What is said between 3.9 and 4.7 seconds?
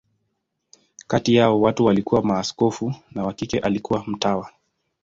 mtawa.